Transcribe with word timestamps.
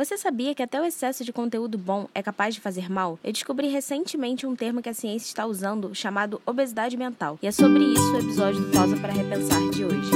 Você 0.00 0.16
sabia 0.16 0.54
que 0.54 0.62
até 0.62 0.80
o 0.80 0.84
excesso 0.86 1.22
de 1.26 1.30
conteúdo 1.30 1.76
bom 1.76 2.08
é 2.14 2.22
capaz 2.22 2.54
de 2.54 2.60
fazer 2.62 2.90
mal? 2.90 3.18
Eu 3.22 3.34
descobri 3.34 3.68
recentemente 3.68 4.46
um 4.46 4.56
termo 4.56 4.80
que 4.80 4.88
a 4.88 4.94
ciência 4.94 5.26
está 5.26 5.44
usando 5.44 5.94
chamado 5.94 6.40
obesidade 6.46 6.96
mental. 6.96 7.38
E 7.42 7.46
é 7.46 7.52
sobre 7.52 7.84
isso 7.84 8.14
o 8.14 8.18
episódio 8.18 8.62
do 8.62 8.72
Pausa 8.72 8.96
para 8.96 9.12
Repensar 9.12 9.60
de 9.68 9.84
hoje. 9.84 10.10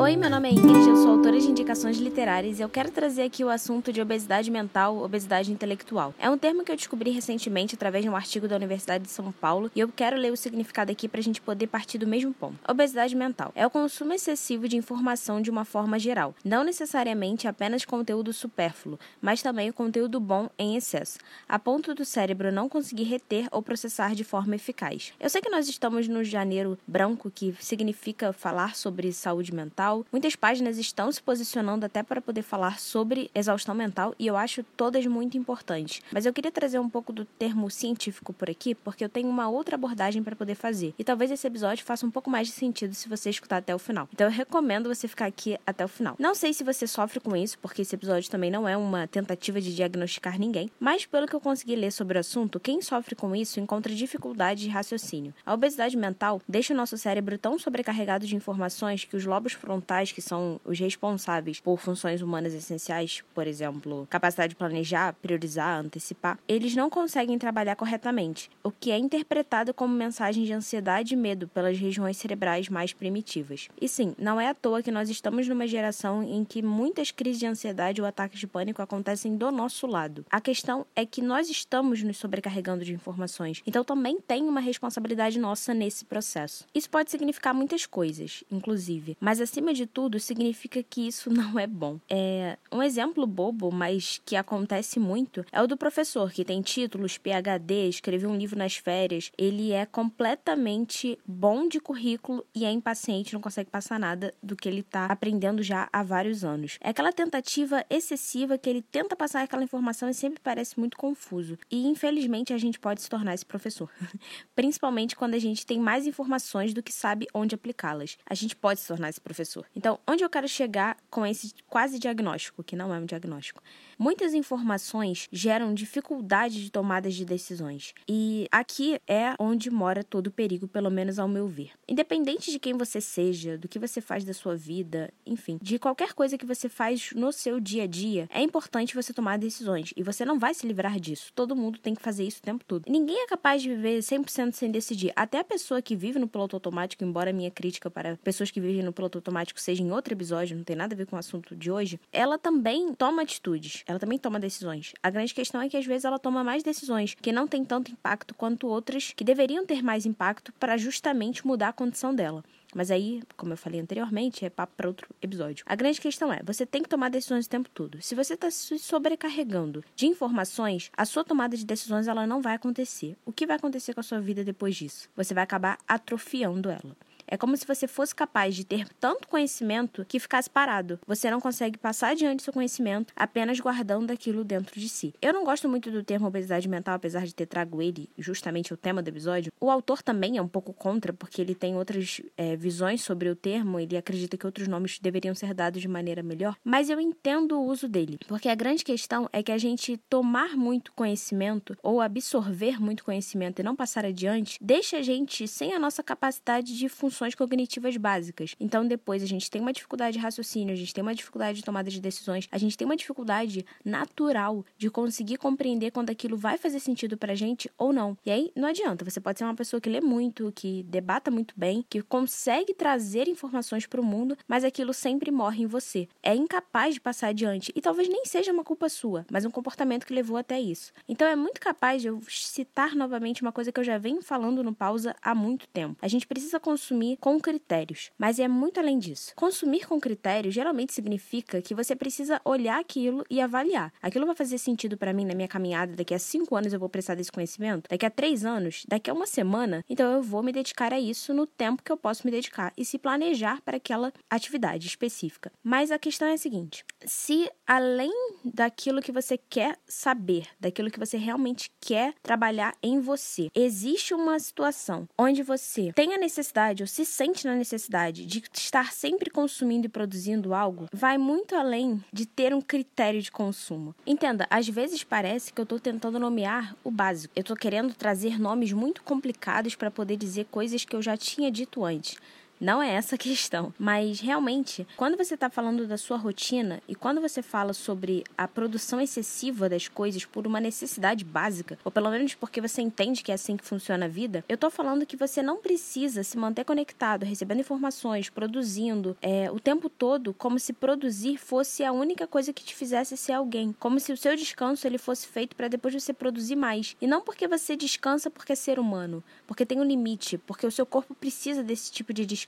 Oi, 0.00 0.14
meu 0.14 0.30
nome 0.30 0.48
é 0.48 0.52
Ingrid, 0.52 0.88
eu 0.88 0.96
sou 0.96 1.10
autora 1.10 1.40
de 1.40 1.50
indicações 1.50 1.98
literárias 1.98 2.60
e 2.60 2.62
eu 2.62 2.68
quero 2.68 2.88
trazer 2.88 3.22
aqui 3.22 3.42
o 3.42 3.48
assunto 3.48 3.92
de 3.92 4.00
obesidade 4.00 4.48
mental, 4.48 4.96
obesidade 4.98 5.50
intelectual. 5.50 6.14
É 6.20 6.30
um 6.30 6.38
termo 6.38 6.62
que 6.62 6.70
eu 6.70 6.76
descobri 6.76 7.10
recentemente 7.10 7.74
através 7.74 8.04
de 8.04 8.08
um 8.08 8.14
artigo 8.14 8.46
da 8.46 8.54
Universidade 8.54 9.02
de 9.02 9.10
São 9.10 9.32
Paulo 9.32 9.68
e 9.74 9.80
eu 9.80 9.88
quero 9.88 10.16
ler 10.16 10.32
o 10.32 10.36
significado 10.36 10.92
aqui 10.92 11.08
para 11.08 11.18
a 11.18 11.22
gente 11.22 11.40
poder 11.40 11.66
partir 11.66 11.98
do 11.98 12.06
mesmo 12.06 12.32
ponto. 12.32 12.60
Obesidade 12.70 13.16
mental 13.16 13.50
é 13.56 13.66
o 13.66 13.70
consumo 13.70 14.12
excessivo 14.12 14.68
de 14.68 14.76
informação 14.76 15.42
de 15.42 15.50
uma 15.50 15.64
forma 15.64 15.98
geral, 15.98 16.32
não 16.44 16.62
necessariamente 16.62 17.48
apenas 17.48 17.84
conteúdo 17.84 18.32
supérfluo, 18.32 19.00
mas 19.20 19.42
também 19.42 19.68
o 19.68 19.74
conteúdo 19.74 20.20
bom 20.20 20.48
em 20.56 20.76
excesso, 20.76 21.18
a 21.48 21.58
ponto 21.58 21.92
do 21.92 22.04
cérebro 22.04 22.52
não 22.52 22.68
conseguir 22.68 23.04
reter 23.04 23.48
ou 23.50 23.62
processar 23.62 24.14
de 24.14 24.22
forma 24.22 24.54
eficaz. 24.54 25.12
Eu 25.18 25.28
sei 25.28 25.42
que 25.42 25.50
nós 25.50 25.68
estamos 25.68 26.06
no 26.06 26.22
janeiro 26.22 26.78
branco, 26.86 27.32
que 27.34 27.52
significa 27.58 28.32
falar 28.32 28.76
sobre 28.76 29.12
saúde 29.12 29.52
mental 29.52 29.87
mental. 29.88 30.06
Muitas 30.12 30.36
páginas 30.36 30.78
estão 30.78 31.10
se 31.10 31.22
posicionando 31.22 31.86
até 31.86 32.02
para 32.02 32.20
poder 32.20 32.42
falar 32.42 32.78
sobre 32.78 33.30
exaustão 33.34 33.74
mental 33.74 34.14
e 34.18 34.26
eu 34.26 34.36
acho 34.36 34.62
todas 34.76 35.06
muito 35.06 35.36
importantes. 35.36 36.02
Mas 36.12 36.26
eu 36.26 36.32
queria 36.32 36.52
trazer 36.52 36.78
um 36.78 36.88
pouco 36.88 37.12
do 37.12 37.24
termo 37.24 37.70
científico 37.70 38.32
por 38.32 38.50
aqui, 38.50 38.74
porque 38.74 39.04
eu 39.04 39.08
tenho 39.08 39.28
uma 39.28 39.48
outra 39.48 39.76
abordagem 39.76 40.22
para 40.22 40.36
poder 40.36 40.54
fazer. 40.54 40.94
E 40.98 41.04
talvez 41.04 41.30
esse 41.30 41.46
episódio 41.46 41.84
faça 41.84 42.04
um 42.04 42.10
pouco 42.10 42.30
mais 42.30 42.48
de 42.48 42.52
sentido 42.52 42.94
se 42.94 43.08
você 43.08 43.30
escutar 43.30 43.58
até 43.58 43.74
o 43.74 43.78
final. 43.78 44.08
Então 44.12 44.26
eu 44.26 44.30
recomendo 44.30 44.88
você 44.88 45.08
ficar 45.08 45.26
aqui 45.26 45.58
até 45.66 45.84
o 45.84 45.88
final. 45.88 46.16
Não 46.18 46.34
sei 46.34 46.52
se 46.52 46.64
você 46.64 46.86
sofre 46.86 47.20
com 47.20 47.36
isso, 47.36 47.58
porque 47.58 47.82
esse 47.82 47.94
episódio 47.94 48.30
também 48.30 48.50
não 48.50 48.68
é 48.68 48.76
uma 48.76 49.06
tentativa 49.06 49.60
de 49.60 49.74
diagnosticar 49.74 50.38
ninguém, 50.38 50.70
mas 50.78 51.06
pelo 51.06 51.26
que 51.26 51.34
eu 51.34 51.40
consegui 51.40 51.76
ler 51.76 51.92
sobre 51.92 52.18
o 52.18 52.20
assunto, 52.20 52.60
quem 52.60 52.82
sofre 52.82 53.14
com 53.14 53.34
isso 53.34 53.60
encontra 53.60 53.94
dificuldade 53.94 54.62
de 54.62 54.68
raciocínio. 54.68 55.34
A 55.44 55.54
obesidade 55.54 55.96
mental 55.96 56.40
deixa 56.48 56.74
o 56.74 56.76
nosso 56.76 56.96
cérebro 56.98 57.38
tão 57.38 57.58
sobrecarregado 57.58 58.26
de 58.26 58.36
informações 58.36 59.04
que 59.04 59.16
os 59.16 59.24
lobos 59.24 59.52
frontais 59.52 59.77
que 60.12 60.22
são 60.22 60.60
os 60.64 60.78
responsáveis 60.78 61.60
por 61.60 61.78
funções 61.78 62.22
humanas 62.22 62.54
essenciais, 62.54 63.22
por 63.34 63.46
exemplo, 63.46 64.06
capacidade 64.10 64.50
de 64.50 64.56
planejar, 64.56 65.14
priorizar, 65.14 65.80
antecipar, 65.80 66.38
eles 66.48 66.74
não 66.74 66.90
conseguem 66.90 67.38
trabalhar 67.38 67.76
corretamente, 67.76 68.50
o 68.62 68.70
que 68.70 68.90
é 68.90 68.98
interpretado 68.98 69.74
como 69.74 69.94
mensagem 69.94 70.44
de 70.44 70.52
ansiedade 70.52 71.14
e 71.14 71.16
medo 71.16 71.48
pelas 71.48 71.78
regiões 71.78 72.16
cerebrais 72.16 72.68
mais 72.68 72.92
primitivas. 72.92 73.68
E 73.80 73.88
sim, 73.88 74.14
não 74.18 74.40
é 74.40 74.48
à 74.48 74.54
toa 74.54 74.82
que 74.82 74.90
nós 74.90 75.08
estamos 75.08 75.48
numa 75.48 75.66
geração 75.66 76.22
em 76.22 76.44
que 76.44 76.62
muitas 76.62 77.10
crises 77.10 77.38
de 77.38 77.46
ansiedade 77.46 78.00
ou 78.00 78.06
ataques 78.06 78.38
de 78.38 78.46
pânico 78.46 78.82
acontecem 78.82 79.36
do 79.36 79.50
nosso 79.50 79.86
lado. 79.86 80.24
A 80.30 80.40
questão 80.40 80.86
é 80.94 81.04
que 81.04 81.22
nós 81.22 81.48
estamos 81.48 82.02
nos 82.02 82.16
sobrecarregando 82.16 82.84
de 82.84 82.92
informações, 82.92 83.62
então 83.66 83.84
também 83.84 84.20
tem 84.20 84.42
uma 84.44 84.60
responsabilidade 84.60 85.38
nossa 85.38 85.72
nesse 85.72 86.04
processo. 86.04 86.64
Isso 86.74 86.90
pode 86.90 87.10
significar 87.10 87.54
muitas 87.54 87.86
coisas, 87.86 88.44
inclusive, 88.50 89.16
mas 89.20 89.40
acima 89.40 89.67
acima 89.68 89.74
de 89.74 89.86
tudo, 89.86 90.18
significa 90.18 90.82
que 90.82 91.06
isso 91.06 91.30
não 91.32 91.58
é 91.58 91.66
bom. 91.66 91.98
É 92.08 92.56
um 92.72 92.82
exemplo 92.82 93.26
bobo, 93.26 93.70
mas 93.70 94.20
que 94.24 94.36
acontece 94.36 94.98
muito, 94.98 95.44
é 95.52 95.62
o 95.62 95.66
do 95.66 95.76
professor 95.76 96.32
que 96.32 96.44
tem 96.44 96.62
títulos, 96.62 97.18
PhD, 97.18 97.88
escreveu 97.88 98.30
um 98.30 98.36
livro 98.36 98.58
nas 98.58 98.76
férias. 98.76 99.30
Ele 99.36 99.72
é 99.72 99.84
completamente 99.84 101.18
bom 101.26 101.68
de 101.68 101.80
currículo 101.80 102.44
e 102.54 102.64
é 102.64 102.70
impaciente, 102.70 103.34
não 103.34 103.40
consegue 103.40 103.70
passar 103.70 103.98
nada 103.98 104.34
do 104.42 104.56
que 104.56 104.68
ele 104.68 104.80
está 104.80 105.06
aprendendo 105.06 105.62
já 105.62 105.88
há 105.92 106.02
vários 106.02 106.44
anos. 106.44 106.78
É 106.80 106.90
aquela 106.90 107.12
tentativa 107.12 107.84
excessiva 107.90 108.58
que 108.58 108.68
ele 108.68 108.82
tenta 108.82 109.16
passar 109.16 109.42
aquela 109.42 109.64
informação 109.64 110.08
e 110.08 110.14
sempre 110.14 110.40
parece 110.40 110.78
muito 110.78 110.96
confuso. 110.96 111.58
E 111.70 111.86
infelizmente 111.86 112.52
a 112.52 112.58
gente 112.58 112.78
pode 112.78 113.02
se 113.02 113.08
tornar 113.08 113.34
esse 113.34 113.44
professor, 113.44 113.90
principalmente 114.54 115.16
quando 115.16 115.34
a 115.34 115.38
gente 115.38 115.66
tem 115.66 115.78
mais 115.78 116.06
informações 116.06 116.72
do 116.72 116.82
que 116.82 116.92
sabe 116.92 117.26
onde 117.34 117.54
aplicá-las. 117.54 118.16
A 118.26 118.34
gente 118.34 118.56
pode 118.56 118.80
se 118.80 118.88
tornar 118.88 119.08
esse 119.08 119.20
professor 119.20 119.57
Então, 119.74 119.98
onde 120.06 120.24
eu 120.24 120.30
quero 120.30 120.48
chegar 120.48 120.96
com 121.10 121.24
esse 121.24 121.54
quase 121.68 121.98
diagnóstico, 121.98 122.62
que 122.62 122.76
não 122.76 122.94
é 122.94 122.98
um 122.98 123.06
diagnóstico? 123.06 123.62
Muitas 123.98 124.32
informações 124.32 125.28
geram 125.32 125.74
dificuldade 125.74 126.62
de 126.62 126.70
tomadas 126.70 127.14
de 127.14 127.24
decisões. 127.24 127.94
E 128.08 128.46
aqui 128.52 129.00
é 129.08 129.34
onde 129.38 129.70
mora 129.70 130.04
todo 130.04 130.28
o 130.28 130.30
perigo, 130.30 130.68
pelo 130.68 130.90
menos 130.90 131.18
ao 131.18 131.26
meu 131.26 131.48
ver. 131.48 131.72
Independente 131.88 132.50
de 132.50 132.58
quem 132.58 132.74
você 132.74 133.00
seja, 133.00 133.58
do 133.58 133.66
que 133.66 133.78
você 133.78 134.00
faz 134.00 134.24
da 134.24 134.32
sua 134.32 134.54
vida, 134.54 135.12
enfim, 135.26 135.58
de 135.60 135.78
qualquer 135.78 136.12
coisa 136.12 136.38
que 136.38 136.46
você 136.46 136.68
faz 136.68 137.10
no 137.14 137.32
seu 137.32 137.58
dia 137.58 137.84
a 137.84 137.86
dia, 137.86 138.28
é 138.30 138.40
importante 138.40 138.94
você 138.94 139.12
tomar 139.12 139.38
decisões. 139.38 139.92
E 139.96 140.02
você 140.02 140.24
não 140.24 140.38
vai 140.38 140.54
se 140.54 140.66
livrar 140.66 141.00
disso. 141.00 141.32
Todo 141.34 141.56
mundo 141.56 141.78
tem 141.78 141.94
que 141.94 142.02
fazer 142.02 142.24
isso 142.24 142.38
o 142.38 142.42
tempo 142.42 142.64
todo. 142.64 142.84
Ninguém 142.88 143.24
é 143.24 143.26
capaz 143.26 143.62
de 143.62 143.70
viver 143.70 143.98
100% 143.98 144.52
sem 144.52 144.70
decidir. 144.70 145.12
Até 145.16 145.40
a 145.40 145.44
pessoa 145.44 145.82
que 145.82 145.96
vive 145.96 146.18
no 146.18 146.28
piloto 146.28 146.54
automático, 146.54 147.02
embora 147.02 147.32
minha 147.32 147.50
crítica 147.50 147.90
para 147.90 148.16
pessoas 148.18 148.50
que 148.50 148.60
vivem 148.60 148.82
no 148.82 148.92
piloto 148.92 149.18
automático 149.18 149.47
seja 149.56 149.82
em 149.82 149.90
outro 149.90 150.14
episódio, 150.14 150.56
não 150.56 150.64
tem 150.64 150.76
nada 150.76 150.94
a 150.94 150.96
ver 150.96 151.06
com 151.06 151.16
o 151.16 151.18
assunto 151.18 151.56
de 151.56 151.70
hoje, 151.70 152.00
ela 152.12 152.38
também 152.38 152.92
toma 152.94 153.22
atitudes 153.22 153.68
ela 153.86 153.98
também 153.98 154.18
toma 154.18 154.38
decisões. 154.40 154.92
A 155.02 155.10
grande 155.10 155.34
questão 155.34 155.60
é 155.60 155.68
que 155.68 155.76
às 155.76 155.86
vezes 155.86 156.04
ela 156.04 156.18
toma 156.18 156.44
mais 156.44 156.62
decisões 156.62 157.14
que 157.14 157.32
não 157.32 157.46
têm 157.46 157.64
tanto 157.64 157.90
impacto 157.90 158.34
quanto 158.34 158.66
outras 158.66 159.12
que 159.14 159.24
deveriam 159.24 159.64
ter 159.64 159.82
mais 159.82 160.06
impacto 160.06 160.52
para 160.54 160.76
justamente 160.76 161.46
mudar 161.46 161.68
a 161.68 161.72
condição 161.72 162.14
dela. 162.14 162.44
Mas 162.74 162.90
aí, 162.90 163.22
como 163.36 163.54
eu 163.54 163.56
falei 163.56 163.80
anteriormente, 163.80 164.44
é 164.44 164.50
papo 164.50 164.74
para 164.76 164.88
outro 164.88 165.08
episódio. 165.22 165.64
A 165.66 165.74
grande 165.74 166.00
questão 166.00 166.30
é: 166.30 166.42
você 166.44 166.66
tem 166.66 166.82
que 166.82 166.88
tomar 166.88 167.08
decisões 167.08 167.46
o 167.46 167.48
tempo 167.48 167.70
todo. 167.70 168.00
Se 168.02 168.14
você 168.14 168.34
está 168.34 168.50
se 168.50 168.78
sobrecarregando 168.78 169.82
de 169.96 170.06
informações, 170.06 170.90
a 170.94 171.06
sua 171.06 171.24
tomada 171.24 171.56
de 171.56 171.64
decisões 171.64 172.06
ela 172.06 172.26
não 172.26 172.42
vai 172.42 172.54
acontecer. 172.54 173.16
O 173.24 173.32
que 173.32 173.46
vai 173.46 173.56
acontecer 173.56 173.94
com 173.94 174.00
a 174.00 174.02
sua 174.02 174.20
vida 174.20 174.44
depois 174.44 174.76
disso? 174.76 175.08
Você 175.16 175.32
vai 175.32 175.44
acabar 175.44 175.78
atrofiando 175.88 176.68
ela. 176.68 176.94
É 177.30 177.36
como 177.36 177.54
se 177.56 177.66
você 177.66 177.86
fosse 177.86 178.14
capaz 178.14 178.54
de 178.54 178.64
ter 178.64 178.88
tanto 178.98 179.28
conhecimento 179.28 180.04
que 180.08 180.18
ficasse 180.18 180.48
parado. 180.48 180.98
Você 181.06 181.30
não 181.30 181.40
consegue 181.40 181.76
passar 181.76 182.12
adiante 182.12 182.42
seu 182.42 182.54
conhecimento 182.54 183.12
apenas 183.14 183.60
guardando 183.60 184.10
aquilo 184.10 184.42
dentro 184.42 184.80
de 184.80 184.88
si. 184.88 185.14
Eu 185.20 185.34
não 185.34 185.44
gosto 185.44 185.68
muito 185.68 185.90
do 185.90 186.02
termo 186.02 186.26
obesidade 186.26 186.66
mental, 186.66 186.94
apesar 186.94 187.26
de 187.26 187.34
ter 187.34 187.44
trago 187.44 187.82
ele 187.82 188.08
justamente 188.16 188.72
o 188.72 188.78
tema 188.78 189.02
do 189.02 189.08
episódio. 189.08 189.52
O 189.60 189.70
autor 189.70 190.02
também 190.02 190.38
é 190.38 190.42
um 190.42 190.48
pouco 190.48 190.72
contra, 190.72 191.12
porque 191.12 191.42
ele 191.42 191.54
tem 191.54 191.76
outras 191.76 192.22
é, 192.36 192.56
visões 192.56 193.02
sobre 193.02 193.28
o 193.28 193.36
termo, 193.36 193.78
ele 193.78 193.96
acredita 193.96 194.38
que 194.38 194.46
outros 194.46 194.66
nomes 194.66 194.98
deveriam 194.98 195.34
ser 195.34 195.52
dados 195.52 195.82
de 195.82 195.88
maneira 195.88 196.22
melhor, 196.22 196.56
mas 196.64 196.88
eu 196.88 196.98
entendo 196.98 197.58
o 197.58 197.66
uso 197.66 197.88
dele, 197.88 198.18
porque 198.26 198.48
a 198.48 198.54
grande 198.54 198.84
questão 198.84 199.28
é 199.32 199.42
que 199.42 199.52
a 199.52 199.58
gente 199.58 199.98
tomar 200.08 200.56
muito 200.56 200.92
conhecimento 200.92 201.76
ou 201.82 202.00
absorver 202.00 202.80
muito 202.80 203.04
conhecimento 203.04 203.60
e 203.60 203.62
não 203.62 203.76
passar 203.76 204.04
adiante 204.06 204.58
deixa 204.60 204.98
a 204.98 205.02
gente 205.02 205.46
sem 205.46 205.74
a 205.74 205.78
nossa 205.78 206.02
capacidade 206.02 206.76
de 206.76 206.88
funcionar 206.88 207.17
funções 207.18 207.34
cognitivas 207.34 207.96
básicas. 207.96 208.54
Então, 208.60 208.86
depois 208.86 209.24
a 209.24 209.26
gente 209.26 209.50
tem 209.50 209.60
uma 209.60 209.72
dificuldade 209.72 210.16
de 210.16 210.22
raciocínio, 210.22 210.72
a 210.72 210.76
gente 210.76 210.94
tem 210.94 211.02
uma 211.02 211.14
dificuldade 211.14 211.58
de 211.58 211.64
tomada 211.64 211.90
de 211.90 212.00
decisões, 212.00 212.46
a 212.52 212.58
gente 212.58 212.78
tem 212.78 212.86
uma 212.86 212.96
dificuldade 212.96 213.66
natural 213.84 214.64
de 214.76 214.88
conseguir 214.88 215.36
compreender 215.36 215.90
quando 215.90 216.10
aquilo 216.10 216.36
vai 216.36 216.56
fazer 216.56 216.78
sentido 216.78 217.16
pra 217.16 217.34
gente 217.34 217.68
ou 217.76 217.92
não. 217.92 218.16
E 218.24 218.30
aí, 218.30 218.52
não 218.54 218.68
adianta, 218.68 219.04
você 219.04 219.20
pode 219.20 219.38
ser 219.38 219.44
uma 219.44 219.54
pessoa 219.54 219.80
que 219.80 219.90
lê 219.90 220.00
muito, 220.00 220.52
que 220.54 220.84
debata 220.84 221.28
muito 221.28 221.54
bem, 221.56 221.84
que 221.90 222.00
consegue 222.02 222.72
trazer 222.72 223.26
informações 223.26 223.84
para 223.84 224.00
o 224.00 224.04
mundo, 224.04 224.36
mas 224.46 224.62
aquilo 224.62 224.94
sempre 224.94 225.32
morre 225.32 225.64
em 225.64 225.66
você. 225.66 226.08
É 226.22 226.36
incapaz 226.36 226.94
de 226.94 227.00
passar 227.00 227.28
adiante. 227.28 227.72
E 227.74 227.80
talvez 227.80 228.08
nem 228.08 228.24
seja 228.24 228.52
uma 228.52 228.62
culpa 228.62 228.88
sua, 228.88 229.26
mas 229.28 229.44
um 229.44 229.50
comportamento 229.50 230.06
que 230.06 230.14
levou 230.14 230.36
até 230.36 230.60
isso. 230.60 230.92
Então, 231.08 231.26
é 231.26 231.34
muito 231.34 231.60
capaz 231.60 232.00
de 232.00 232.08
eu 232.08 232.20
citar 232.28 232.94
novamente 232.94 233.42
uma 233.42 233.50
coisa 233.50 233.72
que 233.72 233.80
eu 233.80 233.84
já 233.84 233.98
venho 233.98 234.22
falando 234.22 234.62
no 234.62 234.72
pausa 234.72 235.16
há 235.20 235.34
muito 235.34 235.66
tempo. 235.68 235.96
A 236.00 236.06
gente 236.06 236.26
precisa 236.26 236.60
consumir 236.60 237.07
consumir 237.08 237.16
com 237.16 237.40
critérios, 237.40 238.10
mas 238.18 238.38
é 238.38 238.48
muito 238.48 238.80
além 238.80 238.98
disso. 238.98 239.32
Consumir 239.36 239.86
com 239.86 240.00
critérios 240.00 240.54
geralmente 240.54 240.92
significa 240.92 241.62
que 241.62 241.74
você 241.74 241.94
precisa 241.94 242.40
olhar 242.44 242.78
aquilo 242.78 243.24
e 243.30 243.40
avaliar. 243.40 243.92
Aquilo 244.02 244.26
vai 244.26 244.34
fazer 244.34 244.58
sentido 244.58 244.96
para 244.96 245.12
mim 245.12 245.24
na 245.24 245.34
minha 245.34 245.48
caminhada. 245.48 245.94
Daqui 245.94 246.14
a 246.14 246.18
cinco 246.18 246.56
anos 246.56 246.72
eu 246.72 246.80
vou 246.80 246.88
precisar 246.88 247.14
desse 247.14 247.32
conhecimento. 247.32 247.88
Daqui 247.88 248.04
a 248.04 248.10
três 248.10 248.44
anos, 248.44 248.84
daqui 248.88 249.10
a 249.10 249.14
uma 249.14 249.26
semana, 249.26 249.84
então 249.88 250.12
eu 250.12 250.22
vou 250.22 250.42
me 250.42 250.52
dedicar 250.52 250.92
a 250.92 251.00
isso 251.00 251.32
no 251.32 251.46
tempo 251.46 251.82
que 251.82 251.92
eu 251.92 251.96
posso 251.96 252.26
me 252.26 252.30
dedicar 252.30 252.72
e 252.76 252.84
se 252.84 252.98
planejar 252.98 253.60
para 253.62 253.76
aquela 253.76 254.12
atividade 254.28 254.86
específica. 254.86 255.52
Mas 255.62 255.90
a 255.90 255.98
questão 255.98 256.28
é 256.28 256.32
a 256.32 256.38
seguinte: 256.38 256.84
se 257.06 257.50
além 257.66 258.12
daquilo 258.44 259.02
que 259.02 259.12
você 259.12 259.38
quer 259.38 259.78
saber, 259.86 260.46
daquilo 260.58 260.90
que 260.90 260.98
você 260.98 261.16
realmente 261.16 261.70
quer 261.80 262.14
trabalhar 262.22 262.74
em 262.82 263.00
você, 263.00 263.50
existe 263.54 264.14
uma 264.14 264.38
situação 264.38 265.08
onde 265.18 265.42
você 265.42 265.92
tem 265.94 266.14
a 266.14 266.18
necessidade 266.18 266.82
ou 266.82 266.86
se 266.98 267.04
sente 267.04 267.46
na 267.46 267.54
necessidade 267.54 268.26
de 268.26 268.42
estar 268.52 268.92
sempre 268.92 269.30
consumindo 269.30 269.86
e 269.86 269.88
produzindo 269.88 270.52
algo, 270.52 270.86
vai 270.92 271.16
muito 271.16 271.54
além 271.54 272.02
de 272.12 272.26
ter 272.26 272.52
um 272.52 272.60
critério 272.60 273.22
de 273.22 273.30
consumo. 273.30 273.94
Entenda, 274.04 274.48
às 274.50 274.68
vezes 274.68 275.04
parece 275.04 275.52
que 275.52 275.60
eu 275.60 275.62
estou 275.62 275.78
tentando 275.78 276.18
nomear 276.18 276.74
o 276.82 276.90
básico. 276.90 277.32
Eu 277.36 277.42
estou 277.42 277.56
querendo 277.56 277.94
trazer 277.94 278.40
nomes 278.40 278.72
muito 278.72 279.04
complicados 279.04 279.76
para 279.76 279.92
poder 279.92 280.16
dizer 280.16 280.46
coisas 280.46 280.84
que 280.84 280.96
eu 280.96 281.00
já 281.00 281.16
tinha 281.16 281.52
dito 281.52 281.84
antes. 281.84 282.16
Não 282.60 282.82
é 282.82 282.92
essa 282.92 283.14
a 283.14 283.18
questão. 283.18 283.72
Mas 283.78 284.20
realmente, 284.20 284.86
quando 284.96 285.16
você 285.16 285.34
está 285.34 285.48
falando 285.48 285.86
da 285.86 285.96
sua 285.96 286.16
rotina 286.16 286.82
e 286.88 286.94
quando 286.94 287.20
você 287.20 287.40
fala 287.40 287.72
sobre 287.72 288.24
a 288.36 288.48
produção 288.48 289.00
excessiva 289.00 289.68
das 289.68 289.86
coisas 289.86 290.24
por 290.24 290.46
uma 290.46 290.60
necessidade 290.60 291.24
básica, 291.24 291.78
ou 291.84 291.92
pelo 291.92 292.10
menos 292.10 292.34
porque 292.34 292.60
você 292.60 292.82
entende 292.82 293.22
que 293.22 293.30
é 293.30 293.34
assim 293.34 293.56
que 293.56 293.64
funciona 293.64 294.06
a 294.06 294.08
vida, 294.08 294.44
eu 294.48 294.58
tô 294.58 294.70
falando 294.70 295.06
que 295.06 295.16
você 295.16 295.40
não 295.42 295.58
precisa 295.58 296.24
se 296.24 296.36
manter 296.36 296.64
conectado, 296.64 297.24
recebendo 297.24 297.60
informações, 297.60 298.28
produzindo 298.28 299.16
é, 299.22 299.50
o 299.50 299.60
tempo 299.60 299.88
todo, 299.88 300.34
como 300.34 300.58
se 300.58 300.72
produzir 300.72 301.36
fosse 301.36 301.84
a 301.84 301.92
única 301.92 302.26
coisa 302.26 302.52
que 302.52 302.64
te 302.64 302.74
fizesse 302.74 303.16
ser 303.16 303.32
alguém. 303.32 303.74
Como 303.78 304.00
se 304.00 304.12
o 304.12 304.16
seu 304.16 304.34
descanso 304.34 304.86
ele 304.86 304.98
fosse 304.98 305.26
feito 305.28 305.54
para 305.54 305.68
depois 305.68 305.94
você 305.94 306.12
produzir 306.12 306.56
mais. 306.56 306.96
E 307.00 307.06
não 307.06 307.20
porque 307.20 307.46
você 307.46 307.76
descansa 307.76 308.30
porque 308.30 308.52
é 308.52 308.56
ser 308.56 308.78
humano, 308.78 309.22
porque 309.46 309.64
tem 309.64 309.80
um 309.80 309.84
limite, 309.84 310.38
porque 310.38 310.66
o 310.66 310.70
seu 310.70 310.84
corpo 310.84 311.14
precisa 311.14 311.62
desse 311.62 311.92
tipo 311.92 312.12
de 312.12 312.26
descanso. 312.26 312.47